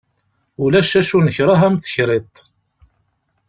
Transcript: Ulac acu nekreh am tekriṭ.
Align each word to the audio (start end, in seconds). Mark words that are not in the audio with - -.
Ulac 0.63 0.91
acu 0.99 1.17
nekreh 1.25 1.61
am 1.67 1.75
tekriṭ. 1.77 2.35